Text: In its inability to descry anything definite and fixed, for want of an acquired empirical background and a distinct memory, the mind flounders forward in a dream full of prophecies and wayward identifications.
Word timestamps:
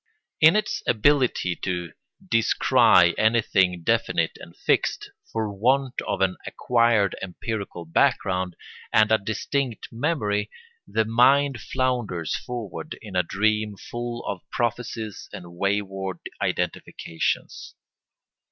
In 0.39 0.55
its 0.55 0.81
inability 0.87 1.55
to 1.57 1.91
descry 2.27 3.15
anything 3.19 3.83
definite 3.83 4.31
and 4.41 4.57
fixed, 4.57 5.11
for 5.31 5.53
want 5.53 6.01
of 6.07 6.21
an 6.21 6.37
acquired 6.47 7.15
empirical 7.21 7.85
background 7.85 8.55
and 8.91 9.11
a 9.11 9.19
distinct 9.19 9.89
memory, 9.91 10.49
the 10.87 11.05
mind 11.05 11.61
flounders 11.61 12.35
forward 12.35 12.97
in 13.03 13.15
a 13.15 13.21
dream 13.21 13.75
full 13.77 14.25
of 14.25 14.41
prophecies 14.49 15.29
and 15.33 15.55
wayward 15.55 16.17
identifications. 16.41 17.75